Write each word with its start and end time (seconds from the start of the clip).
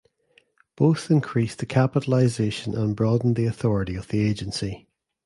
Both 0.75 1.11
increased 1.11 1.59
the 1.59 1.67
capitalization 1.67 2.73
and 2.75 2.95
broadened 2.95 3.35
the 3.35 3.45
authority 3.45 3.93
of 3.93 4.07
the 4.07 4.21
Agency. 4.21 4.87